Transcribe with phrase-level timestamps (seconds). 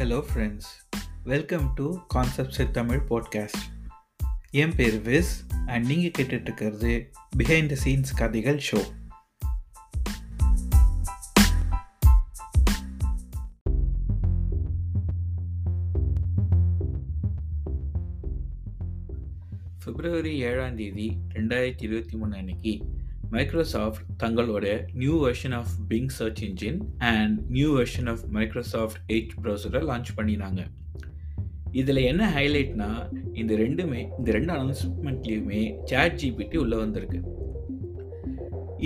[0.00, 0.68] Hello friends
[1.24, 3.64] welcome to concepts Tamil podcast
[4.50, 5.32] என் பேர் விஸ்
[5.66, 6.92] and நீங்கள் கேட்டுட்ருக்கிறது
[7.38, 8.80] பிஹைண்ட் த சீன்ஸ் கதைகள் ஷோ
[19.84, 22.74] பிப்ரவரி ஏழாம் தேதி ரெண்டாயிரத்தி இருபத்தி மூணு அன்னைக்கு
[23.34, 29.82] மைக்ரோசாஃப்ட் தங்களோட new version of Bing search engine and new version of Microsoft edge ப்ரௌசரை
[29.90, 30.62] launch பண்ணினாங்க.
[31.80, 32.88] இதில் என்ன ஹைலைட்னா
[33.40, 37.20] இந்த ரெண்டுமே இந்த ரெண்டு அனௌன்ஸ்மெண்ட்லேயுமே சேட் ஜிபிடி உள்ளே வந்திருக்கு.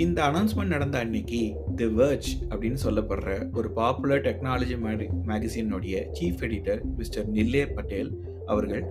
[0.03, 1.41] இந்த அனௌன்ஸ்மெண்ட் நடந்த அன்னைக்கு
[1.75, 4.77] தி வேர்ஜ் அப்படின்னு சொல்லப்படுற ஒரு popular technology
[5.31, 8.11] மேகசினுடைய chief editor mister Nilay Patel
[8.45, 8.85] அவர்கள்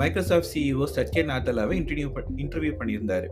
[0.00, 2.08] மைக்ரோசாஃப்ட் சிஇஓ சத்யநாதலாவை இன்டர்வியூ
[2.44, 3.28] இன்டர்வியூ பண்ணியிருந்தார்.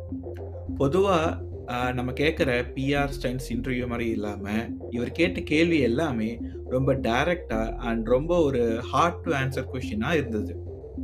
[0.79, 6.31] பொதுவாக நம்ம கேட்குற பிஆர் ஸ்டன்ஸ் இன்டர்வியூ மாதிரி இல்லாமல் இவர் கேட்ட கேள்வி எல்லாமே
[6.69, 10.53] ரொம்ப டைரக்டாக அண்ட் ரொம்ப ஒரு ஹார்ட் டு ஆன்சர் கொஷினாக இருந்தது.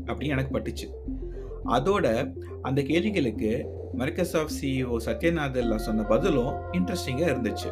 [0.07, 0.87] அப்படின்னு எனக்கு பட்டுச்சு.
[1.77, 2.07] அதோட
[2.63, 3.53] அந்த கேள்விகளுக்கு
[3.99, 7.71] மர்கசாப் சிஇஓ சத்யநாதல்லா சொன்ன பதிலும் இன்ட்ரெஸ்டிங்காக இருந்துச்சு.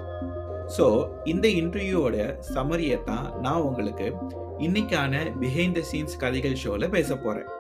[0.76, 0.86] ஸோ
[1.24, 2.16] இந்த இன்டர்வியூவோட
[2.54, 4.08] சமரியை தான் நான் உங்களுக்கு
[4.66, 7.50] இன்னைக்கான பிஹைண்ட் த சீன்ஸ் கதைகள் ஷோவில் பேச போகிறேன்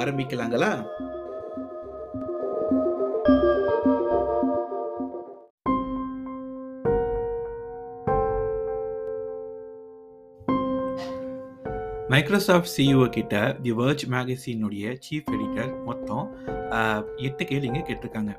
[0.00, 0.70] ஆரம்பிக்கலாங்களா?
[12.12, 16.24] மைக்ரோசாஃப்ட் சிஇஓ கிட்ட தி வேர்ஜ் மேகசினுடைய சீஃப் எடிட்டர் மொத்தம்
[17.26, 18.32] எட்டு கேள்விங்க கேட்டிருக்காங்க.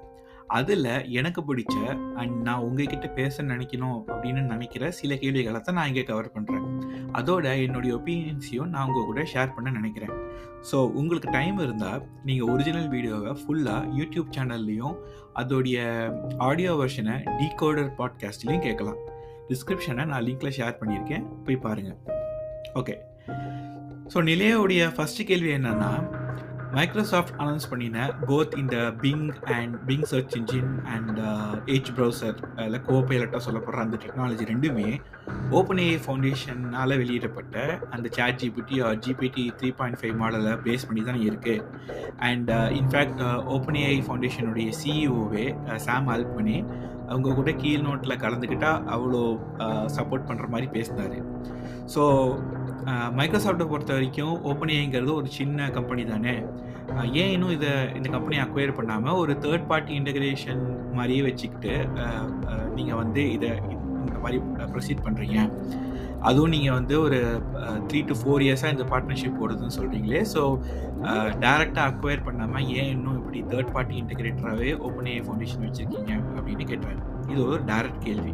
[0.57, 1.75] அதில் எனக்கு பிடிச்ச
[2.21, 6.66] அண்ட் நான் உங்ககிட்ட பேச நினைக்கணும் அப்படின்னு நினைக்கிற சில கேள்விகளை தான் நான் இங்கே கவர் பண்ணுறேன்
[7.19, 10.13] அதோட என்னுடைய ஒப்பீனியன்ஸையும் நான் உங்கள் கூட ஷேர் பண்ண நினைக்கிறேன்.
[10.71, 14.97] ஸோ உங்களுக்கு டைம் இருந்தால் நீங்கள் ஒரிஜினல் வீடியோவை ஃபுல்லாக யூடியூப் சேனல்லையும்
[15.44, 15.79] அதோடைய
[16.49, 18.99] ஆடியோ வெர்ஷனை டீகோடர் பாட்காஸ்ட்லேயும் கேட்கலாம்.
[19.49, 21.25] டிஸ்கிரிப்ஷனை நான் லிங்க்கில் ஷேர் பண்ணியிருக்கேன்.
[21.47, 22.00] போய் பாருங்கள்
[22.81, 22.97] ஓகே
[24.12, 25.91] ஸோ நிலையோடைய ஃபஸ்ட்டு கேள்வி என்னன்னா
[26.74, 31.19] மைக்ரோசாஃப்ட் அனௌன்ஸ் பண்ணின போத் இந்த Bing and Bing search engine and
[31.68, 34.88] edge browser அதில் கோபைலட்டாக சொல்லப்படுற அந்த டெக்னாலஜி ரெண்டுமே
[35.52, 41.03] ஓப்பன் ஏ ஃபவுண்டேஷனால் வெளியிடப்பட்ட அந்த chat GPT or GPT three point five மாடலை பேஸ் பண்ணி
[41.03, 41.64] தான் இருக்குது
[42.22, 45.46] and in fact open AI ஃபவுண்டேஷனுடைய சிஇஓவே
[45.78, 46.58] சாம் பண்ணி
[47.09, 49.22] அவங்க கூட கீழ் நோட்டில் கலந்துக்கிட்டால் அவ்வளோ
[49.88, 51.18] சப்போர்ட் uh, பண்ணுற மாதிரி பேசினார்.
[51.94, 52.03] ஸோ
[53.17, 56.33] மைக்ரோசாஃப்ட்டை பொறுத்த வரைக்கும் ஓப்பனிங்கிறது ஒரு சின்ன கம்பெனி தானே.
[57.21, 60.61] ஏன் இன்னும் இதை இந்த கம்பெனி அக்வயர் பண்ணாமல் ஒரு தேர்ட் பார்ட்டி இன்டகிரேஷன்
[60.93, 61.73] மாதிரியே வச்சுக்கிட்டு
[62.75, 63.51] நீங்கள் வந்து இதை
[64.03, 64.39] இந்த மாதிரி
[64.73, 65.38] ப்ரொசீட் பண்ணுறீங்க
[66.22, 67.17] அதுவும் நீங்கள் வந்து ஒரு
[67.88, 70.41] த்ரீ டு ஃபோர் இயர்ஸாக இந்த பார்ட்னர்ஷிப் போடுதுன்னு சொல்கிறீங்களே ஸோ
[71.39, 77.01] டேரெக்டாக அக்வயர் பண்ணாமல் ஏன் இன்னும் இப்படி தேர்ட் பார்ட்டி இன்டகிரேட்டராகவே ஓப்பன் ஏ ஃபவுண்டேஷன் வச்சுருக்கீங்க அப்படின்னு கேட்டார்
[77.31, 78.33] இது ஒரு டேரக்ட் கேள்வி.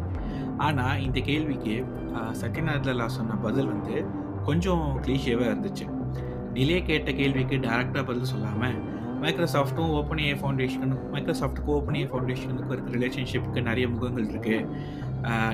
[0.58, 1.74] ஆனால் இந்த கேள்விக்கு
[2.40, 3.96] சத்யநாதலா சொன்ன பதில் வந்து
[4.50, 5.86] கொஞ்சம் கிளீஷியவாக இருந்துச்சு.
[6.58, 8.78] நிலைய கேட்ட கேள்விக்கு டேரெக்டாக பதில் சொல்லாமல்
[9.22, 14.60] மைக்ரோசாஃப்ட்டும் ஓப்பன் ஏ ஃபவுண்டேஷன் மைக்ரோசாஃப்ட்டுக்கும் ஓப்பன் ஏ ஃபவுண்டேஷனுக்கும் இருக்கிற ரிலேஷன்ஷிப்புக்கு நிறைய முகங்கள் இருக்குது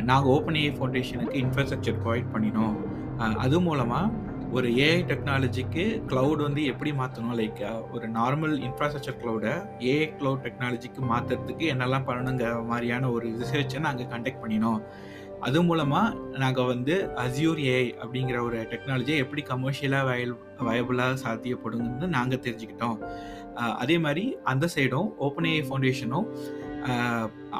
[0.08, 2.76] நாங்கள் ஓப்பன் ஏ ஃபவுண்டேஷனுக்கு இன்ஃப்ராஸ்ட்ரக்சர் ப்ரொவைட் பண்ணினோம்.
[3.44, 4.24] அது மூலமாக
[4.56, 7.62] ஒரு ஏஐ டெக்னாலஜிக்கு க்ளவுட் வந்து எப்படி மாற்றணும் லைக்
[7.94, 9.54] ஒரு நார்மல் இன்ஃப்ராஸ்ட்ரக்சர் க்ளவுடை
[9.92, 14.80] ஏஐ க்ளவுட் டெக்னாலஜிக்கு மாற்றுறதுக்கு என்னெல்லாம் பண்ணணுங்கிற மாதிரியான ஒரு ரிசர்ச்சை நாங்கள் கண்டக்ட் பண்ணினோம்.
[15.46, 20.34] அது மூலமாக நாங்கள் வந்து அசியூர் ஏஐ அப்படிங்கிற ஒரு டெக்னாலஜியை எப்படி கமர்ஷியலாக வயல்
[20.68, 22.96] வயபுளாக சாத்தியப்படுங்கிறது நாங்கள் தெரிஞ்சுக்கிட்டோம்.
[23.82, 26.26] அதே மாதிரி அந்த சைடும் ஓப்பன் ஏஐ ஃபவுண்டேஷனும்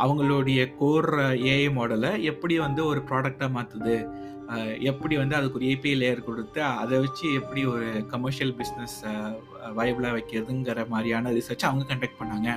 [0.05, 1.11] அவங்களுடைய கோர்
[1.53, 3.97] ஏஐ மாடலை எப்படி வந்து ஒரு ப்ராடக்டாக மாற்றுது
[4.91, 8.99] எப்படி வந்து அதுக்கு ஒரு ஏபிஐ லேயர் கொடுத்து அதை வச்சு எப்படி ஒரு கமர்ஷியல் பிஸ்னஸ்
[9.79, 12.51] வயபிளாக வைக்கிறதுங்கிற மாதிரியான ரிசர்ச் அவங்க கண்டக்ட் பண்ணாங்க.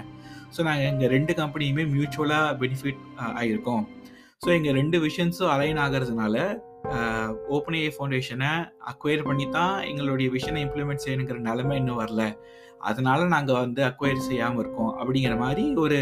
[0.56, 3.01] ஸோ நாங்கள் எங்கள் ரெண்டு கம்பெனியுமே மியூச்சுவலாக பெனிஃபிட்
[3.39, 3.85] ஆகியிருக்கோம்
[4.44, 6.35] ஸோ எங்கள் ரெண்டு விஷன்ஸும் அலைன் ஆகிறதுனால
[7.55, 8.51] ஓப்பன் ஏ ஃபவுண்டேஷனை
[8.91, 12.23] அக்வயர் பண்ணி தான் எங்களுடைய விஷனை இம்ப்ளிமெண்ட் செய்யணுங்கிற நிலைமை இன்னும் வரல.
[12.89, 14.91] அதனால நாங்கள் வந்து அக்வயர் செய்யாமல் இருக்கோம்.
[15.00, 15.97] அப்படிங்கிற மாதிரி ஒரு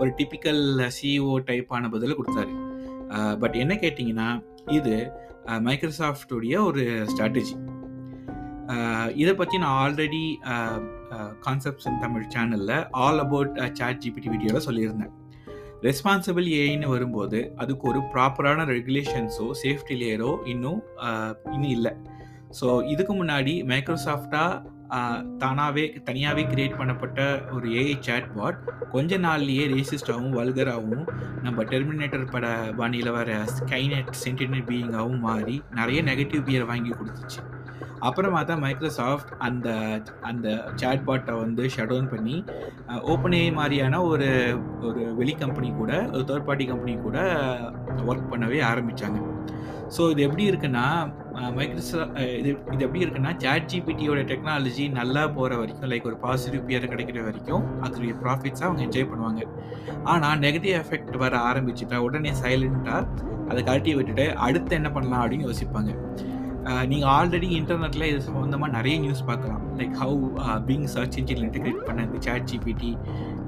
[0.00, 0.62] ஒரு டிப்பிக்கல்
[0.96, 2.54] சிஇஓ டைப்பான பதில் கொடுத்தாரு.
[3.42, 4.28] பட் என்ன கேட்டிங்கன்னா
[4.78, 4.94] இது
[5.68, 7.56] மைக்ரோசாஃப்டுடைய ஒரு ஸ்ட்ராட்டஜி
[9.22, 10.24] இதை பற்றி நான் ஆல்ரெடி
[11.48, 15.12] கான்செப்ட்ஸ் இன் தமிழ் சேனலில் ஆல் அபவுட் சாட் ஜிபிடி வீடியோவில் சொல்லியிருந்தேன்.
[15.86, 20.82] ரெஸ்பான்சிபிள் ஏஐன்னு வரும்போது அதுக்கு ஒரு ப்ராப்பரான ரெகுலேஷன்ஸோ சேஃப்டி லேயரோ இன்னும்
[21.54, 21.92] இன்னும் இல்லை.
[22.58, 24.80] ஸோ இதுக்கு முன்னாடி மைக்ரோசாஃப்டாக
[25.42, 27.20] தானாகவே தனியாகவே கிரியேட் பண்ணப்பட்ட
[27.54, 28.58] ஒரு ஏஐ சேட் பாட்
[28.94, 31.04] கொஞ்ச நாள்லேயே ரேசிஸ்டாகவும் வல்கராகவும்
[31.46, 32.46] நம்ம டெர்மினேட்டர் பட
[32.80, 37.40] பாணியில் வர ஸ்கைநெட் சென்டினட் பீயிங்காகவும் மாறி நிறைய நெகட்டிவ் பியர் வாங்கி கொடுத்துச்சு.
[38.08, 39.68] அப்புறமா தான் மைக்ரோசாஃப்ட் அந்த
[40.30, 40.48] அந்த
[40.82, 42.36] சேட்பாட்டை வந்து ஷட் டவுன் பண்ணி
[43.12, 44.30] ஓப்பனே மாதிரியான ஒரு
[44.88, 47.18] ஒரு வெளி கம்பெனி கூட ஒரு தேர்ட் பார்ட்டி கம்பெனி கூட
[48.10, 49.20] ஒர்க் பண்ணவே ஆரம்பித்தாங்க
[49.94, 50.84] ஸோ இது எப்படி இருக்குன்னா
[51.56, 52.02] மைக்ரோசா
[52.40, 57.20] இது இது எப்படி இருக்குன்னா சேட் ஜிபிடியோட டெக்னாலஜி நல்லா போகிற வரைக்கும் லைக் ஒரு பாசிட்டிவ் பியர் கிடைக்கிற
[57.26, 59.42] வரைக்கும் அதோடைய ப்ராஃபிட்ஸாக அவங்க என்ஜாய் பண்ணுவாங்க.
[60.12, 65.92] ஆனால் நெகட்டிவ் எஃபெக்ட் வர ஆரம்பிச்சுட்டா உடனே சைலண்ட்டாக அதை கழட்டி விட்டுட்டு அடுத்து என்ன பண்ணலாம் அப்படின்னு யோசிப்பாங்க.
[66.90, 69.62] நீங்கள் ஆல்ரெடி இன்டர்நெட்டில் இது சம்மந்தமாக நிறைய நியூஸ் பார்க்கலாம்.
[69.78, 70.16] Like how
[70.68, 72.90] Bing search engine integrate பண்ண இந்த சேட் ஜிபிடி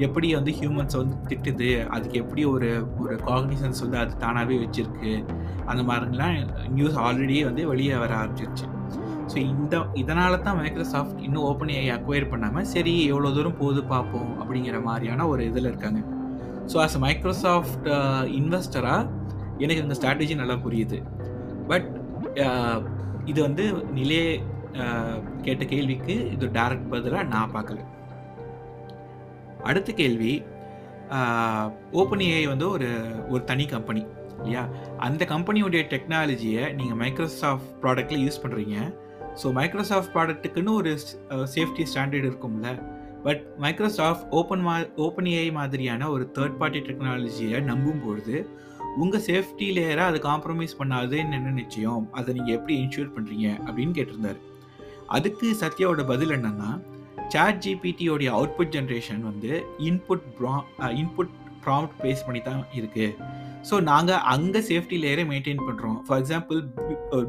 [0.06, 2.70] எப்படி வந்து ஹியூமன்ஸை வந்து திட்டுது அதுக்கு எப்படி ஒரு
[3.02, 5.12] ஒரு காக்னிசன்ஸ் வந்து அது தானாகவே வச்சுருக்கு
[5.72, 6.38] அந்த மாதிரிலாம்
[6.78, 8.66] நியூஸ் ஆல்ரெடியே வந்து வெளியே வர ஆரம்பிச்சிருச்சு.
[9.32, 14.32] ஸோ இந்த இதனால தான் மைக்ரோசாஃப்ட் இன்னும் ஓப்பன் ஏஐ அக்வயர் பண்ணாமல் சரி எவ்வளோ தூரம் போகுது பார்ப்போம்
[14.40, 16.00] அப்படிங்கிற மாதிரியான ஒரு இதில் இருக்காங்க.
[16.72, 17.88] ஸோ ஆஸ் மைக்ரோசாஃப்ட்
[18.40, 19.06] இன்வெஸ்டராக
[19.64, 20.98] எனக்கு இந்த ஸ்ட்ராட்டஜி நல்லா புரியுது.
[21.70, 21.88] பட்
[23.30, 23.64] இது வந்து
[23.98, 24.28] நிலையே
[25.46, 27.80] கேட்ட கேள்விக்கு இது டைரக்ட் பதிலாக நான் பார்க்கல.
[29.70, 30.32] அடுத்த கேள்வி
[32.00, 32.88] ஓப்பன் ஏஐ வந்து ஒரு
[33.32, 34.02] ஒரு தனி கம்பெனி
[34.38, 34.62] இல்லையா?
[35.06, 38.76] அந்த கம்பெனியுடைய டெக்னாலஜியை நீங்கள் மைக்ரோசாஃப்ட் ப்ராடக்டில் யூஸ் பண்ணுறீங்க
[39.42, 40.90] ஸோ மைக்ரோசாஃப்ட் ப்ராடக்ட்டுக்குன்னு ஒரு
[41.54, 42.68] சேஃப்டி ஸ்டாண்டர்ட் இருக்கும்ல.
[43.26, 44.74] பட் மைக்ரோசாஃப்ட் ஓப்பன் மா
[45.04, 48.36] ஓப்பன் ஏஐ மாதிரியான ஒரு தேர்ட் பார்ட்டி டெக்னாலஜியை நம்பும் பொழுது
[49.02, 52.02] உங்கள் சேஃப்டி லேயரை அது காம்ப்ரமைஸ் பண்ணாதுன்னு என்ன நிச்சயம்?
[52.18, 54.40] அதை நீங்கள் எப்படி இன்ஷூர் பண்ணுறீங்க அப்படின்னு கேட்டிருந்தாரு.
[55.16, 56.70] அதுக்கு சத்யாவோட பதில் என்னன்னா
[57.32, 59.52] சாட் ஜிபிடியோடைய அவுட்புட் ஜென்ரேஷன் வந்து
[59.88, 60.54] இன்புட் ப்ரா
[61.02, 63.08] இன்புட் ப்ராம்ப்ட் பேஸ் பண்ணி தான் இருக்குது
[63.68, 66.58] ஸோ நாங்கள் அங்கே சேஃப்டி லேயரை மெயின்டைன் பண்ணுறோம் ஃபார் எக்ஸாம்பிள்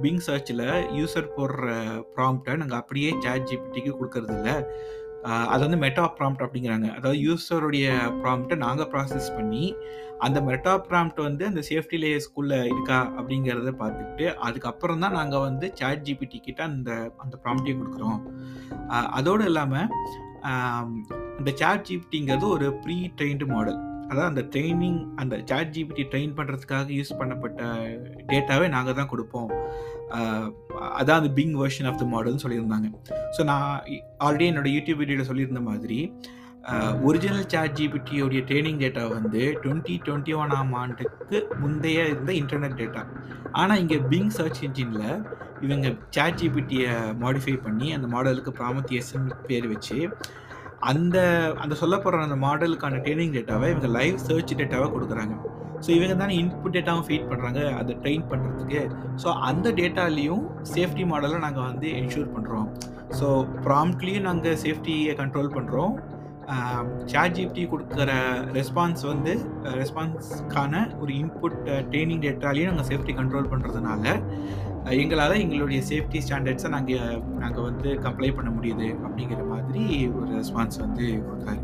[0.04, 0.64] பிங் சர்ச்சில்
[1.00, 1.68] யூசர் போடுற
[2.16, 4.50] ப்ராம்ப்டை நாங்கள் அப்படியே சாட் ஜிபிடிக்கு கொடுக்கறதில்ல.
[5.52, 6.88] அது வந்து மெட்டா ப்ராம்ப்ட் அப்படிங்கிறாங்க.
[6.98, 7.86] அதாவது யூசருடைய
[8.24, 9.64] ப்ராம்ப்டை நாங்கள் ப்ராசஸ் பண்ணி
[10.26, 16.06] அந்த மெட்டா ப்ராம்ப்ட் வந்து அந்த சேஃப்டி லேயர்ஸ்குள்ளே இருக்கா அப்படிங்கிறத பார்த்துட்டு அதுக்கப்புறம் தான் நாங்கள் வந்து சாட்
[16.08, 16.92] ஜிபிடி கிட்ட அந்த
[17.24, 18.22] அந்த ப்ராம்ப்டையும் கொடுக்குறோம்.
[19.20, 19.90] அதோடு இல்லாமல்
[21.40, 26.92] இந்த சாட் ஜிபிடிங்கிறது ஒரு ப்ரீ ட்ரெயின்டு மாடல் அதாவது அந்த ட்ரைனிங் அந்த சாட் ஜிபிடி ட்ரெயின் பண்ணுறதுக்காக
[26.98, 27.62] யூஸ் பண்ணப்பட்ட
[28.32, 29.50] டேட்டாவே நாங்கள் தான் கொடுப்போம்.
[31.00, 32.88] அதான் அந்த பிங் வெர்ஷன் ஆஃப் த மாடல்னு சொல்லியிருந்தாங்க.
[33.38, 33.70] ஸோ நான்
[34.20, 36.00] ஆல்ரெடி என்னோட யூடியூப் வீடியோவில் சொல்லியிருந்த மாதிரி
[37.02, 43.02] ஒரிஜினல் சாட் ஜிபிடியோடைய ட்ரைனிங் டேட்டா வந்து டுவெண்ட்டி டுவெண்ட்டி ஒன்னாம் ஆண்டுக்கு முந்தைய இருந்த இன்டர்நெட் டேட்டா
[43.52, 45.10] ஆனால் இங்கே பிங் சர்ச் இன்ஜினில்
[45.62, 50.00] இவங்க சாட் ஜிபிடியை மாடிஃபை பண்ணி அந்த மாடலுக்கு ப்ராமத்தியஸ்ன்னு பேர் வச்சு
[50.82, 51.18] அந்த
[51.64, 55.36] அந்த சொல்லப்படுற அந்த மாடலுக்கான ட்ரைனிங் டேட்டாவை இவங்க லைவ் சர்ச் டேட்டாவை கொடுக்குறாங்க.
[55.86, 58.82] ஸோ இவங்க தானே இன்புட் டேட்டாவும் ஃபீட் பண்ணுறாங்க அதை ட்ரெயின் பண்ணுறதுக்கு
[59.24, 60.44] ஸோ அந்த டேட்டாலையும்
[60.74, 62.68] சேஃப்டி மாடலை நாங்கள் வந்து என்ஷூர் பண்ணுறோம்
[63.20, 63.30] ஸோ
[63.68, 65.94] ப்ராம்ப்ட்லேயும் நாங்கள் சேஃப்டியை கண்ட்ரோல் பண்ணுறோம்
[67.06, 68.12] சாட் ஜிபிடி கொடுக்குற
[68.54, 69.34] ரெஸ்பான்ஸ் வந்து
[69.80, 71.58] ரெஸ்பான்ஸ்க்கான ஒரு இன்புட்
[71.92, 74.04] ட்ரைனிங் டேட்டாலையும் நாங்கள் சேஃப்டி கண்ட்ரோல் பண்ணுறதுனால
[74.94, 79.84] எங்களால் எங்களுடைய சேஃப்டி ஸ்டாண்டர்ட்ஸை நாங்கள் நாங்கள் வந்து கம்ப்ளை பண்ண முடியுது அப்படிங்கிற மாதிரி
[80.18, 81.64] ஒரு ரெஸ்பான்ஸ் வந்து கொடுத்தாரு.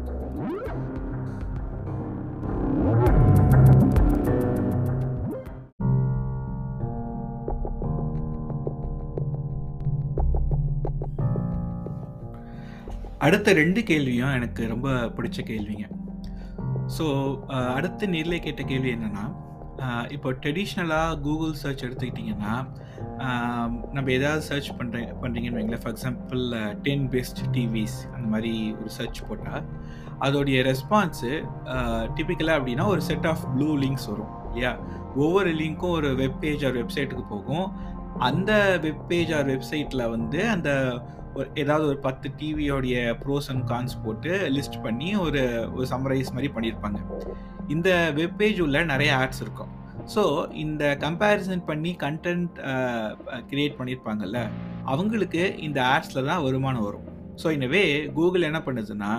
[13.25, 15.87] அடுத்த ரெண்டு கேள்வியும் எனக்கு ரொம்ப பிடிச்ச கேள்விங்க.
[16.97, 17.05] ஸோ
[17.77, 19.25] அடுத்த நேரில் கேட்ட கேள்வி என்னென்னா
[20.15, 22.55] இப்போ ட்ரெடிஷ்னலாக கூகுள் சர்ச் எடுத்துக்கிட்டிங்கன்னா
[23.95, 25.81] நம்ம ஏதாவது சர்ச் பண்ணுறேன் பண்ணுறீங்கன்னு வைங்களேன்.
[25.83, 26.43] For example
[26.87, 29.63] ten best TVs அந்த மாதிரி ஒரு சர்ச் போட்டால்
[30.25, 31.31] அதோடைய ரெஸ்பான்ஸு
[32.17, 34.73] டிப்பிக்கலாக அப்படின்னா ஒரு செட் ஆஃப் ப்ளூ லிங்க்ஸ் வரும் இல்லையா?
[35.15, 37.67] ஒவ்வொரு லிங்க்கும் ஒரு வெப்பேஜ் ஆர் வெப்சைட்டுக்கு போகும்.
[38.27, 38.51] அந்த
[38.83, 40.69] வெப்பேஜ் ஆர் வெப்சைட்டில் வந்து அந்த
[41.33, 45.43] ஒரு ஏதாவது ஒரு பத்து டிவியோடைய ப்ரோஸ் அண்ட் கான்ஸ் போட்டு லிஸ்ட் பண்ணி ஒரு
[45.75, 46.99] ஒரு சம்மரைஸ் மாதிரி பண்ணியிருப்பாங்க.
[47.75, 49.71] இந்த வெப்பேஜ் உள்ள நிறைய ஆட்ஸ் இருக்கும்.
[50.13, 50.23] ஸோ
[50.63, 52.57] இந்த கம்பேரிசன் பண்ணி கண்டென்ட்
[53.49, 54.39] க்ரியேட் பண்ணியிருப்பாங்கல்ல
[54.93, 57.07] அவங்களுக்கு இந்த ஆட்ஸில் தான் வருமானம் வரும்.
[57.41, 57.83] ஸோ இன்னவே
[58.17, 59.11] கூகுள் என்ன பண்ணுதுன்னா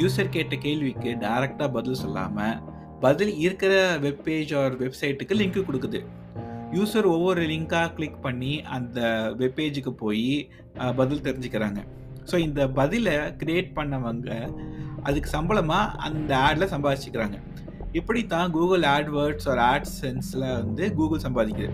[0.00, 2.58] யூசர் கேட்ட கேள்விக்கு டைரெக்டாக பதில் சொல்லாமல்
[3.04, 3.72] பதில் இருக்கிற
[4.06, 6.00] வெப்பேஜ் ஆர் வெப்சைட்டுக்கு லிங்க் கொடுக்குது.
[6.76, 9.00] யூசர் ஒவ்வொரு லிங்காக கிளிக் பண்ணி அந்த
[9.40, 10.28] வெப்பேஜுக்கு போய்
[11.00, 11.80] பதில் தெரிஞ்சுக்கிறாங்க.
[12.30, 14.30] ஸோ இந்த பதிலை கிரியேட் பண்ணவங்க
[15.08, 17.38] அதுக்கு சம்பளமாக அந்த ஆடில் சம்பாதிச்சுக்கிறாங்க.
[17.98, 21.72] இப்படி தான் கூகுள் ஆட்வேர்ட்ஸ் ஒரு ஆட் சென்ஸில் வந்து கூகுள் சம்பாதிக்குது?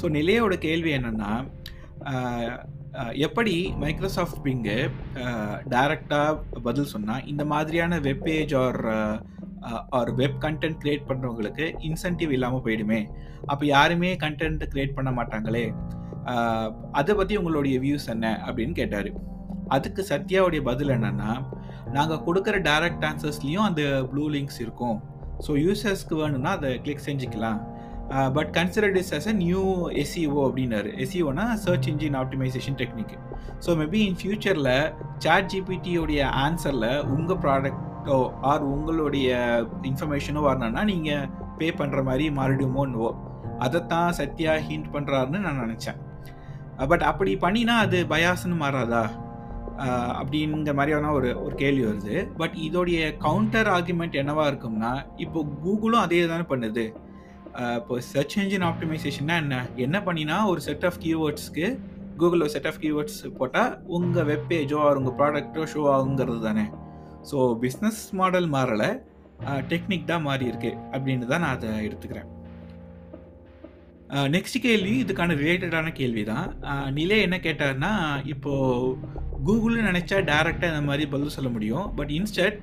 [0.00, 1.32] ஸோ நிலையோட கேள்வி என்னென்னா
[3.26, 4.76] எப்படி மைக்ரோசாஃப்ட் பிங்கு
[5.72, 8.80] டைரக்டாக பதில் சொன்னால் இந்த மாதிரியான webpage or
[9.98, 13.00] or web content create பண்ணுறவங்களுக்கு இன்சென்டிவ் இல்லாமல் போயிடுமே.
[13.52, 15.64] அப்போ யாருமே கண்டென்ட் க்ரியேட் பண்ண மாட்டாங்களே.
[17.00, 19.10] அதை பற்றி உங்களுடைய வியூஸ் என்ன அப்படின்னு கேட்டார்.
[19.76, 21.30] அதுக்கு சத்யாவுடைய பதில் என்னென்னா
[21.96, 24.98] நாங்கள் கொடுக்குற டைரக்ட் ஆன்சர்ஸ்லேயும் அந்த ப்ளூ லிங்க்ஸ் இருக்கும்.
[25.46, 27.58] ஸோ யூசர்ஸ்க்கு வேணும்னா அதை கிளிக் செஞ்சுக்கலாம்.
[28.36, 29.62] But consider is as a new
[30.02, 30.90] SEO அப்படின்னாரு.
[31.04, 33.14] எஸ்இஓனா search engine optimization technique
[33.66, 34.72] so maybe in ஃபியூச்சரில்
[35.24, 38.18] சாட் ஜிபிடியோடைய ஆன்சரில் உங்கள் ப்ராடக்டோ
[38.50, 39.28] ஆர் உங்களுடைய
[39.90, 41.28] இன்ஃபர்மேஷனோ வரணும்னா நீங்கள்
[41.60, 43.10] பே பண்ணுற மாதிரி மாறிடுமோன்னுவோ
[43.66, 45.98] அதைத்தான் சத்யா ஹிண்ட் பண்ணுறாருன்னு நான் நினச்சேன்.
[46.90, 49.00] பட் uh, அப்படி பண்ணினா அது பயாசுன்னு மாறாதா?
[50.20, 52.16] அப்படிங்கிற மாதிரியான ஒரு ஒரு கேள்வி வருது.
[52.40, 54.92] பட் இதோடைய கவுண்டர் ஆர்குமெண்ட் என்னவா இருக்கும்னா
[55.24, 56.84] இப்போ கூகுளும் அதே தானே பண்ணுது.
[57.80, 59.56] இப்போ சர்ச் என்ஜின் ஆப்டிமைசேஷன்னா என்ன?
[59.84, 61.66] என்ன பண்ணினா ஒரு செட் ஆஃப் கீவேர்ட்ஸ்க்கு
[62.22, 66.66] கூகுள் ஒரு செட் ஆஃப் கீவேர்ட்ஸ் போட்டால் உங்கள் வெப் பேஜோ உங்கள் ப்ராடக்ட்டோ ஷோ ஆகுங்கிறது தானே.
[67.30, 68.90] ஸோ பிஸ்னஸ் மாடல் மாறலை.
[69.70, 72.28] டெக்னிக் தான் மாறி இருக்கு அப்படின்னு தான் நான் அதை எடுத்துக்கிறேன்.
[74.34, 76.46] நெக்ஸ்ட் கேள்வி இதுக்கான ரிலேட்டடான கேள்வி தான்
[76.98, 77.90] நிலே என்ன கேட்டார்னா
[78.34, 81.86] இப்போது கூகுள்னு நினச்சா டேரெக்டாக இந்த மாதிரி பதில் சொல்ல முடியும்.
[81.98, 82.58] பட் இன்ஸ்டட்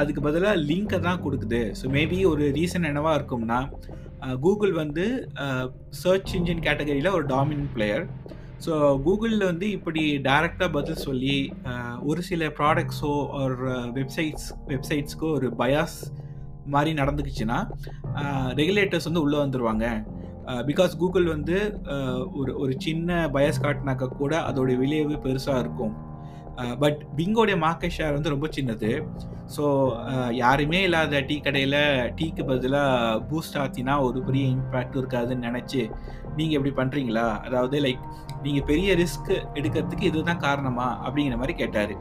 [0.00, 1.62] அதுக்கு பதிலாக லிங்க்கை தான் கொடுக்குது.
[1.80, 3.60] ஸோ மேபி ஒரு ரீசன் என்னவாக இருக்கும்னா
[4.44, 5.04] கூகுள் வந்து
[6.02, 8.04] சர்ச் இன்ஜின் கேட்டகரியில் ஒரு டாமினன்ட் பிளேயர்
[8.64, 8.72] ஸோ
[9.06, 11.36] கூகுளில் வந்து இப்படி டேரெக்டாக பதில் சொல்லி
[12.10, 15.98] ஒரு சில ப்ராடக்ட்ஸோ ஒரு வெப்சைட்ஸ் வெப்சைட்ஸ்க்கோ ஒரு பயாஸ்
[16.74, 17.58] மாதிரி நடந்துக்குச்சுன்னா
[18.60, 19.86] ரெகுலேட்டர்ஸ் வந்து உள்ளே வந்துடுவாங்க
[20.68, 21.56] பிகாஸ் கூகுள் வந்து
[22.40, 25.94] ஒரு ஒரு சின்ன பயஸ் காட்டினாக்க கூட அதோடைய விளைவு பெருசாக இருக்கும்.
[26.82, 28.90] பட் பிங்கோடைய மார்க்கெட் ஷேர் வந்து ரொம்ப சின்னது.
[29.56, 29.64] ஸோ
[30.42, 31.80] யாருமே இல்லாத டீ கடையில்
[32.18, 35.82] டீக்கு பதிலாக பூஸ்ட் ஆத்தினா ஒரு பெரிய இம்பேக்டும் இருக்காதுன்னு நினச்சி
[36.38, 38.02] நீங்கள் எப்படி பண்ணுறீங்களா அதாவது லைக்
[38.42, 40.88] நீங்கள் பெரிய ரிஸ்க் எடுக்கிறதுக்கு இதுதான் காரணமா?
[41.06, 41.94] அப்படிங்கிற மாதிரி கேட்டார்.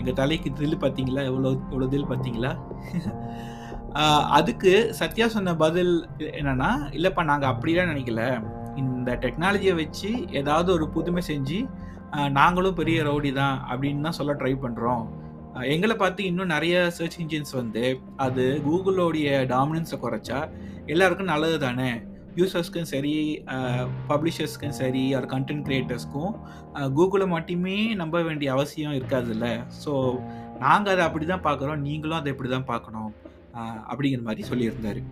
[0.00, 1.22] எங்கள் தலைக்கு தில் பார்த்தீங்களா?
[1.30, 2.52] எவ்வளோ எவ்வளோ தில் பார்த்தீங்களா?
[4.38, 5.94] அதுக்கு சத்யா சொன்ன பதில்
[6.38, 8.22] என்னன்னா இல்லைப்பா நாங்கள் அப்படிலாம் நினைக்கல.
[8.82, 11.58] இந்த டெக்னாலஜியை வச்சு ஏதாவது ஒரு புதுமை செஞ்சு
[12.38, 15.02] நாங்களும் பெரிய ரவுடி தான் அப்படின்னு தான் சொல்ல ட்ரை பண்ணுறோம்
[15.74, 17.84] எங்களை பார்த்து இன்னும் நிறைய சர்ச் இன்ஜின்ஸ் வந்து
[18.24, 20.38] அது கூகுளோடைய டாமினன்ஸை குறைச்சா
[20.92, 21.90] எல்லாருக்கும் நல்லது தானே?
[22.38, 23.14] யூசர்ஸ்க்கும் சரி
[24.10, 26.32] பப்ளிஷர்ஸ்க்கும் சரி ஒரு கண்டென்ட் கிரியேட்டர்ஸ்க்கும்
[26.98, 29.46] கூகுளை மட்டுமே நம்ப வேண்டிய அவசியம் இருக்காதுல்ல.
[29.82, 29.92] ஸோ
[30.64, 33.10] நாங்கள் அதை அப்படி தான் பார்க்குறோம் நீங்களும் அதை இப்படி தான் பார்க்கணும்.
[33.54, 35.02] அப்படிங்கிற மாதிரி சொல்லியிருந்தாரு.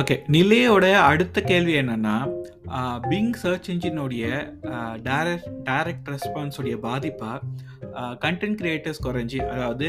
[0.00, 2.16] ஓகே நிலையோட அடுத்த கேள்வி என்னன்னா
[3.10, 4.24] பிங் சர்ச் இன்ஜினுடைய
[5.02, 7.32] டைரக்ட் டைரக்ட் ரெஸ்பான்ஸுடைய பாதிப்பா
[8.20, 9.88] கண்டென்ட் கிரியேட்டர்ஸ் குறைஞ்சி அதாவது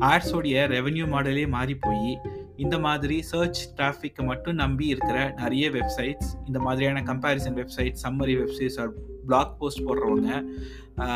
[0.00, 2.12] ஆட்ஸோடைய ரெவென்யூ மாடலே மாறி போய்
[2.58, 8.80] இந்த மாதிரி சர்ச் டிராஃபிக்கை மட்டும் நம்பி இருக்கிற நிறைய வெப்சைட்ஸ் இந்த மாதிரியான comparison website summary websites
[8.80, 8.92] or
[9.26, 10.30] blog post போடுறவங்க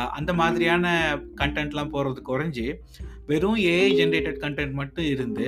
[0.09, 0.85] அந்த மாதிரியான
[1.35, 2.67] கண்டென்ட்லாம் போடுறது குறைஞ்சி
[3.25, 5.47] வெறும் ஏஐ ஜென்ரேட்டட் கண்டென்ட் மட்டும் இருந்து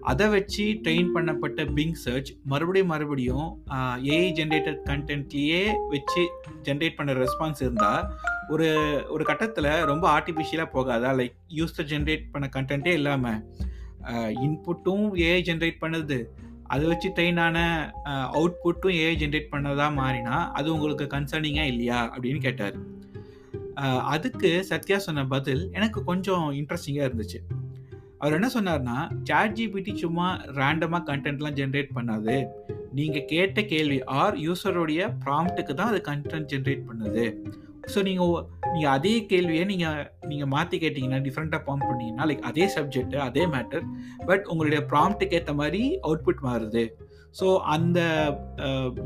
[0.00, 3.46] அதை வச்சு ட்ரெயின் பண்ணப்பட்ட பிங் சர்ச் மறுபடியும் மறுபடியும்
[4.10, 6.24] ஏஐ ஜென்ரேட்டட் கண்டென்ட்லேயே வச்சு
[6.62, 8.02] ஜென்ரேட் பண்ண ரெஸ்பான்ஸ் இருந்தால்
[8.48, 8.66] ஒரு
[9.08, 11.10] ஒரு கட்டத்தில் ரொம்ப ஆர்டிஃபிஷியலாக போகாதா?
[11.16, 13.40] லைக் யூஸ்டர் ஜென்ரேட் பண்ண கண்டென்ட்டே இல்லாமல்
[14.44, 16.18] இன்புட்டும் ஏஐ ஜென்ரேட் பண்ணுது.
[16.74, 17.56] அதை வச்சு ட்ரெயினான
[18.36, 22.76] அவுட்புட்டும் ஏஐ ஜென்ரேட் பண்ணதா மாறினா அது உங்களுக்கு கன்சர்னிங்காக இல்லையா அப்படின்னு கேட்டார்.
[24.14, 27.40] அதுக்கு சத்யா சொன்ன பதில் எனக்கு கொஞ்சம் இன்ட்ரெஸ்டிங்காக இருந்துச்சு.
[28.20, 30.26] அவர் என்ன சொன்னார்னா சாட் ஜிபிடி சும்மா
[30.58, 32.36] ரேண்டமாக கண்டென்ட்லாம் ஜென்ரேட் பண்ணாது.
[32.98, 37.24] நீங்கள் கேட்ட கேள்வி ஆர் யூசருடைய ப்ராம்ப்ட்டுக்கு தான் அது கண்டென்ட் ஜென்ரேட் பண்ணுது.
[37.92, 43.16] ஸோ நீங்கள் நீங்கள் அதே கேள்வியை நீங்கள் நீங்கள் மாற்றி கேட்டிங்கன்னா டிஃப்ரெண்ட்டாக ஃபார்ம் பண்ணிங்கன்னா லைக் அதே சப்ஜெக்ட்
[43.28, 43.84] அதே மேட்டர்
[44.28, 46.84] பட் உங்களுடைய ப்ராம்ப்ட்டுக்கு ஏற்ற மாதிரி அவுட்புட் மாறுது.
[47.38, 48.00] ஸோ அந்த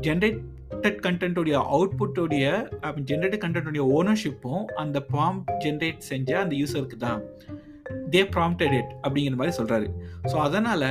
[0.07, 2.45] ஜென்ரேட்டட் கண்டென்ட்டோடைய அவுட்புட்டோடைய
[3.11, 7.21] ஜென்ரேட்டட் கண்டென்ட்டோடைய ஓனர்ஷிப்பும் அந்த ப்ராம் ஜென்ரேட் செஞ்ச அந்த யூஸருக்கு தான்.
[8.13, 9.87] தே ப்ராம்ப்டட் இட் அப்படிங்கிற மாதிரி சொல்கிறாரு
[10.31, 10.85] ஸோ அதனால்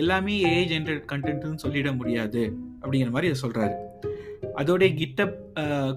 [0.00, 2.42] எல்லாமே ஏஐ ஜென்ரேட் கண்டென்ட்னு சொல்லிட முடியாது
[2.82, 3.74] அப்படிங்கிற மாதிரி சொல்கிறாரு
[4.60, 5.36] அதோடைய கிட்டப்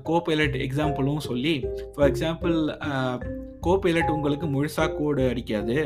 [0.10, 1.55] கோ பைலட் எக்ஸாம்பிளும் சொல்லி
[1.93, 2.55] ஃபார் எக்ஸாம்பிள்
[3.65, 5.77] கோ பைலட் உங்களுக்கு முழுசாக கோடு அடிக்காது.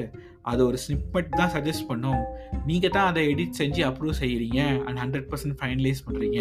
[0.52, 2.22] அது ஒரு ஸ்னிப்பட் தான் சஜஸ்ட் பண்ணும்.
[2.70, 6.40] நீங்கள் தான் அதை எடிட் செஞ்சு அப்ரூவ் செய்கிறீங்க அண்ட் ஹண்ட்ரட் பர்சன்ட் ஃபைனலைஸ் பண்ணுறீங்க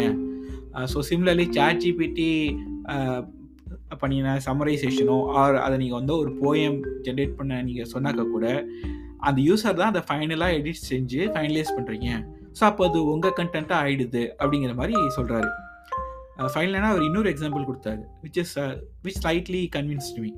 [0.93, 2.29] ஸோ சிம்லர்லி சாட் ஜிபிடி
[4.01, 8.47] பண்ணின சம்மரைசேஷனோ ஆர் அதை நீங்கள் வந்து ஒரு போயம் ஜென்ரேட் பண்ண நீங்கள் சொன்னாக்க கூட
[9.27, 12.09] அந்த யூசர் தான் அதை ஃபைனலாக எடிட் செஞ்சு ஃபைனலைஸ் பண்ணுறீங்க
[12.57, 15.49] ஸோ அப்போ அது உங்கள் கண்டென்ட்டாக ஆகிடுது அப்படிங்கிற மாதிரி சொல்கிறாரு
[16.45, 18.53] ஃபைனலாக அவர் இன்னொரு எக்ஸாம்பிள் கொடுத்தாரு which is
[19.05, 20.29] which slightly convinced me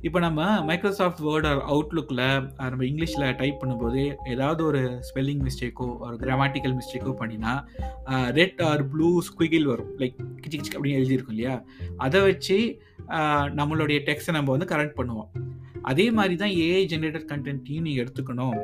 [0.00, 2.22] இப்போ நம்ம மைக்ரோசாஃப்ட் வேர்ட் ஆர் அவுட்லுக்கில்
[2.70, 7.52] நம்ம இங்கிலீஷில் டைப் பண்ணும்போது ஏதாவது ஒரு ஸ்பெல்லிங் மிஸ்டேக்கோ ஒரு கிராமட்டிக்கல் மிஸ்டேக்கோ பண்ணினா
[8.30, 9.90] ரெட் ஆர் ப்ளூ ஸ்குவிகில் வரும்.
[9.98, 11.64] லைக் கிச்சி கிச்சி அப்படின்னு எழுதியிருக்கும் இல்லையா?
[11.96, 12.58] அதை வச்சு
[13.60, 15.30] நம்மளுடைய டெக்ஸ்ட்டை நம்ம வந்து கரெக்ட் பண்ணுவோம்.
[15.82, 18.56] அதே மாதிரி தான் ஏஐ ஜென்ரேட்டட் கண்டென்ட்டையும் நீங்கள் எடுத்துக்கணும்.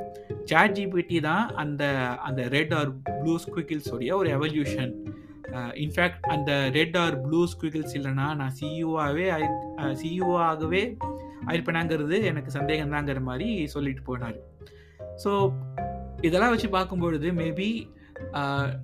[0.44, 1.84] சாட் ஜிபிடி தான் அந்த
[2.28, 4.94] அந்த ரெட் ஆர் ப்ளூ ஸ்குவிகில்ஸோடைய ஒரு எவல்யூஷன்
[5.84, 9.26] இன்ஃபேக்ட் அந்த ரெட் ஆர் ப்ளூ ஸ்குவிகிள்ஸ் இல்லைன்னா நான் சிஇஓவாகவே
[10.02, 10.82] சிஇஓவாகவே
[11.48, 14.38] ஆயிருப்பேனாங்கிறது எனக்கு சந்தேகம் தாங்கிற மாதிரி சொல்லிட்டு போனார்.
[15.24, 15.32] ஸோ
[16.28, 17.68] இதெல்லாம் வச்சு பார்க்கும்பொழுது மேபி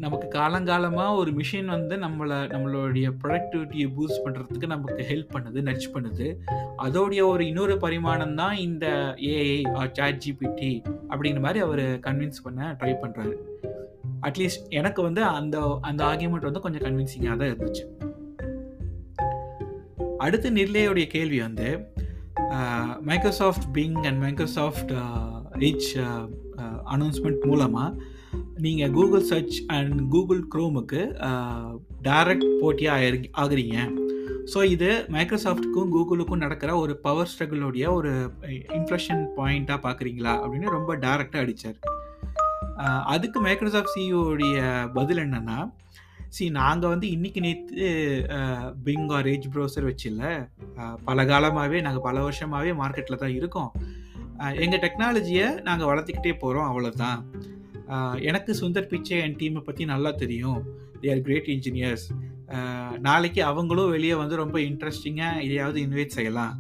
[0.05, 6.27] நமக்கு காலங்காலமாக ஒரு மிஷின் வந்து நம்மளை நம்மளுடைய ப்ரொடக்டிவிட்டியை பூஸ்ட் பண்ணுறதுக்கு நமக்கு ஹெல்ப் பண்ணுது நச் பண்ணுது.
[6.87, 8.87] அதோடைய ஒரு இன்னொரு பரிமாணம் தான் இந்த
[9.31, 9.61] ஏஐ
[9.99, 10.73] சாட் ஜிபிடி
[11.11, 13.37] அப்படிங்கிற மாதிரி அவர் கன்வின்ஸ் பண்ண ட்ரை பண்ணுறாரு
[14.27, 17.85] அட்லீஸ்ட் எனக்கு வந்து அந்த அந்த ஆர்கியூமெண்ட் வந்து கொஞ்சம் கன்வின்சிங்காக தான் இருந்துச்சு.
[20.25, 21.69] அடுத்து நிர்லேயோடைய கேள்வி வந்து
[23.01, 24.93] Microsoft Bing and Microsoft
[25.65, 25.91] rich
[26.95, 28.03] announcement மூலமாக
[28.65, 31.03] நீங்கள் கூகுள் சர்ச் அண்ட் கூகுள் க்ரோமுக்கு
[32.09, 33.11] டைரக்ட் போட்டியாக
[33.43, 33.77] ஆகுறீங்க.
[34.53, 38.13] ஸோ இது மைக்ரோசாஃப்ட்டுக்கும் கூகுளுக்கும் நடக்கிற ஒரு பவர் ஸ்ட்ரகிளோடைய ஒரு
[38.79, 41.79] இன்ஃப்ளஷன் பாயிண்ட்டாக பார்க்குறீங்களா அப்படின்னு ரொம்ப டைரக்டாக அடித்தார்
[43.15, 44.57] அதுக்கு மைக்ரோசாஃப்ட் சிஇஓடைய
[44.93, 45.59] பதில் என்னென்னா
[46.37, 47.87] சி நாங்கள் வந்து இன்றைக்கி நேற்று
[48.87, 50.25] பிங் ஆர் ஏஜ் ப்ரௌசர் வச்சில்ல
[51.05, 53.71] பல காலமாகவே நாங்கள் பல வருஷமாகவே மார்க்கெட்டில் தான் இருக்கோம்.
[54.65, 57.21] எங்கள் டெக்னாலஜியை நாங்கள் வளர்த்துக்கிட்டே போகிறோம் அவ்வளோதான்
[58.31, 60.61] எனக்கு சுந்தர் பிச்சை என் டீமை பற்றி நல்லா தெரியும்.
[61.03, 62.07] தே ஆர் கிரேட் இன்ஜினியர்ஸ்
[63.07, 66.55] நாளைக்கு அவங்களும் வெளியே வந்து ரொம்ப இன்ட்ரெஸ்டிங்காக இதையாவது இன்வைட் செய்யலாம்.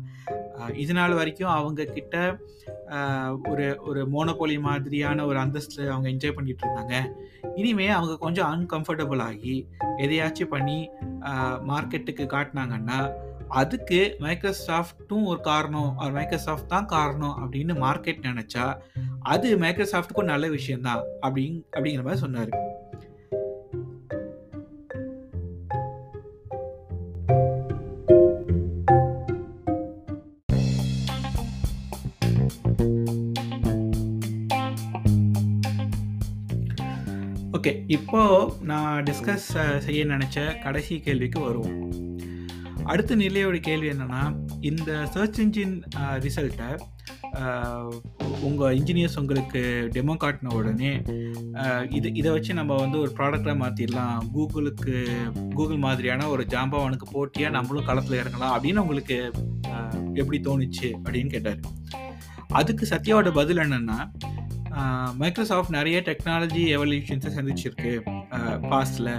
[0.82, 2.14] இது நாள் வரைக்கும் அவங்க கிட்ட
[3.48, 7.12] ஒரு ஒரு மோனோபோலி மாதிரியான ஒரு அந்தஸ்து அவங்க என்ஜாய் பண்ணிட்டு இருந்தாங்க
[7.54, 10.90] இனிமே அவங்க கொஞ்சம் அன்கம்ஃபர்டபுள் ஆகி எதையாச்சும் பண்ணி
[11.70, 18.78] மார்க்கெட்டுக்கு காட்டினாங்கன்னா அதுக்கு மைக்ரோசாஃப்ட்டும் ஒரு காரணம் அவர் மைக்ரோசாஃப்ட் தான் காரணம் அப்படின்னு மார்க்கெட் நினச்சா
[19.20, 22.67] அது மைக்ரோசாஃப்ட்டுக்கும் நல்ல விஷயம்தான் அப்படிங் அப்படிங்கிற மாதிரி சொன்னார்.
[37.58, 38.20] ஓகே இப்போ
[38.70, 39.46] நான் டிஸ்கஸ்
[39.78, 41.78] செய்ய நினச்ச கடைசி கேள்விக்கு வருவோம்.
[42.84, 44.20] அடுத்த நிலையோட கேள்வி என்னென்னா
[44.60, 45.74] இந்த சர்ச் இன்ஜின்
[46.24, 46.68] ரிசல்ட்டை
[48.40, 49.62] உங்கள் இன்ஜினியர்ஸ் உங்களுக்கு
[49.94, 50.92] டெமோ காட்டின உடனே
[51.98, 54.96] இது இதை வச்சு நம்ம வந்து ஒரு ப்ராடக்டாக மாற்றிடலாம் கூகுளுக்கு
[55.54, 59.18] கூகுள் மாதிரியான ஒரு ஜாம்பவானுக்கு போட்டியாக நம்மளும் களத்தில் இறங்கலாம் அப்படின்னு உங்களுக்கு
[60.14, 61.60] எப்படி தோணுச்சு அப்படின்னு கேட்டார்.
[62.60, 63.98] அதுக்கு சத்யாவோட பதில் என்னென்னா
[65.20, 67.92] மைக்ரோசாஃப்ட் நிறைய டெக்னாலஜி எவல்யூஷன்ஸை சந்திச்சிருக்கு.
[68.72, 69.12] பாஸ்டில்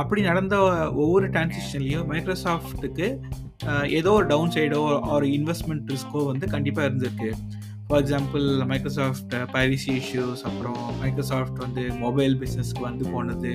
[0.00, 0.54] அப்படி நடந்த
[1.02, 3.08] ஒவ்வொரு டிரான்சிஷன்லேயும் மைக்ரோசாஃப்ட்டுக்கு
[3.98, 4.80] ஏதோ ஒரு டவுன் சைடோ
[5.16, 7.30] ஒரு இன்வெஸ்ட்மெண்ட் ரிஸ்க்கோ வந்து கண்டிப்பாக இருந்திருக்கு.
[7.88, 13.52] For example Microsoft piracy issues அப்புறம் மைக்ரோசாஃப்ட் வந்து மொபைல் பிஸ்னஸ்க்கு வந்து போனது.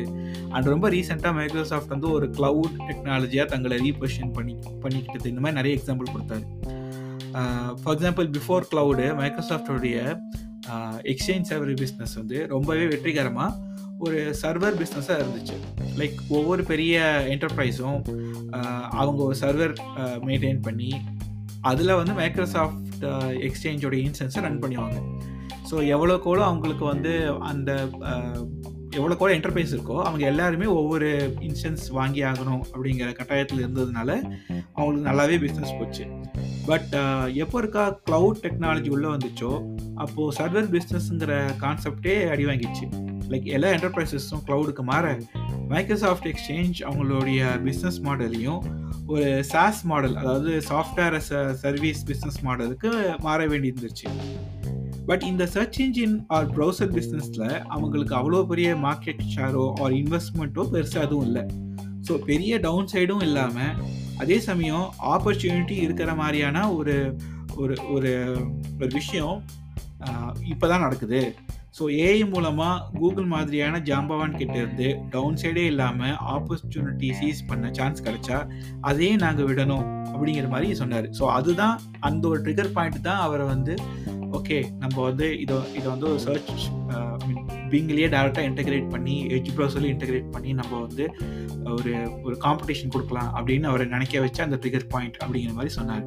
[0.54, 5.32] அண்ட் ரொம்ப ரீசெண்டாக மைக்ரோசாஃப்ட் வந்து ஒரு க்ளவுட் டெக்னாலஜியாக தங்களை ரீபொசிஷன் பண்ணி பண்ணிக்கிட்டது.
[5.34, 6.46] இந்த மாதிரி நிறைய எக்ஸாம்பிள் கொடுத்தாரு.
[7.82, 9.98] ஃபார் எக்ஸாம்பிள் பிஃபோர் க்ளவுடு மைக்ரோசாஃப்டோடைய
[11.12, 13.68] எக்ஸ்சேஞ்ச் சர்வர் பிஸ்னஸ் வந்து ரொம்பவே வெற்றிகரமாக
[14.06, 15.56] ஒரு சர்வர் பிஸ்னஸாக இருந்துச்சு.
[16.00, 16.98] லைக் ஒவ்வொரு பெரிய
[17.34, 18.00] என்டர்ப்ரைஸும்
[19.00, 19.74] அவங்க ஒரு சர்வர்
[20.28, 20.92] மெயின்டைன் பண்ணி
[21.72, 23.04] அதில் வந்து மைக்ரோசாஃப்ட்
[23.48, 25.00] எக்ஸ்சேஞ்சோட இன்சன்ஸை ரன் பண்ணுவாங்க.
[25.70, 27.12] ஸோ எவ்வளோக்கோளோ அவங்களுக்கு வந்து
[27.52, 27.72] அந்த
[29.00, 31.10] எவ்வளோக்கோளோ என்டர்பிரைஸ் இருக்கோ அவங்க எல்லாருமே ஒவ்வொரு
[31.48, 34.10] இன்ஸ்டன்ஸ் வாங்கி ஆகணும் அப்படிங்கிற கட்டாயத்தில் இருந்ததுனால
[34.76, 36.06] அவங்களுக்கு நல்லாவே பிஸ்னஸ் போச்சு.
[36.70, 39.52] பட் uh, எப்போ இருக்கா க்ளவுட் டெக்னாலஜி உள்ளே வந்துச்சோ
[39.96, 42.86] அப்போது சர்வர் பிஸ்னஸ்ங்கிற கான்செப்டே அடி வாங்கிச்சு
[43.32, 45.06] லைக் எல்லா என்டர்பிரைசஸும் க்ளவுடுக்கு மாற
[45.68, 48.62] மைக்ரோசாஃப்ட் எக்ஸ்சேஞ்ச் அவங்களுடைய பிஸ்னஸ் மாடலையும்
[49.06, 54.10] ஒரு சாஸ் மாடல் அதாவது software as a service business மாடலுக்கு மாற வேண்டி இருந்துச்சு
[55.06, 61.08] பட் இந்த சர்ச் இன்ஜின் ஆர் ப்ரௌசர் பிஸ்னஸில் அவங்களுக்கு அவ்வளோ பெரிய மார்க்கெட் ஷேரோ ஆர் இன்வெஸ்ட்மெண்ட்டோ பெருசாக
[61.08, 61.46] எதுவும் இல்லை.
[62.08, 63.74] ஸோ பெரிய டவுன் சைடும் இல்லாமல்
[64.24, 66.98] அதே சமயம் ஆப்பர்ச்சுனிட்டி இருக்கிற மாதிரியான ஒரு
[67.62, 68.12] ஒரு ஒரு
[68.80, 69.38] ஒரு விஷயம்
[70.54, 71.22] இப்போ தான் நடக்குது.
[71.78, 78.04] ஸோ ஏஐ மூலமாக கூகுள் மாதிரியான ஜாம்பவான் கிட்ட இருந்து டவுன் சைடே இல்லாமல் ஆப்பர்ச்சுனிட்டி சீஸ் பண்ண சான்ஸ்
[78.08, 78.38] கிடைச்சா
[78.90, 81.08] அதையே நாங்கள் விடணும் அப்படிங்கிற மாதிரி சொன்னார்.
[81.20, 81.76] ஸோ அதுதான்
[82.10, 83.76] அந்த ஒரு ட்ரிகர் பாயிண்ட் தான் அவரை வந்து
[84.40, 86.68] ஓகே நம்ம வந்து இதை இதை வந்து ஒரு சர்ச்
[87.28, 91.06] மீன் பிங்லேயே டேரெக்டாக இன்டகிரேட் பண்ணி எஜ் ப்ரௌசர்லேயும் இன்டகிரேட் பண்ணி நம்ம வந்து
[91.76, 96.06] ஒரு ஒரு காம்படிஷன் கொடுக்கலாம் அப்படின்னு அவரை நினைக்க வச்ச அந்த ட்ரிகர் பாயிண்ட் அப்படிங்கிற மாதிரி சொன்னார்.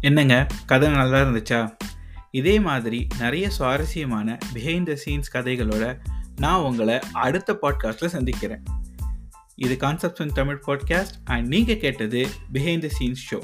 [0.00, 0.46] என்னங்க?
[0.66, 1.60] கதை நல்லா இருந்துச்சா?
[2.30, 5.84] இதே மாதிரி நிறைய சுவாரஸ்யமான பிஹைண்ட் த சீன்ஸ் கதைகளோட
[6.36, 8.62] நான் உங்களை அடுத்த பாட்காஸ்ட்டில் சந்திக்கிறேன்.
[9.54, 13.40] இது கான்செப்ட் தமிழ் பாட்காஸ்ட் அண்ட் நீங்கள் கேட்டது பிஹைண்ட் த சீன்ஸ் ஷோ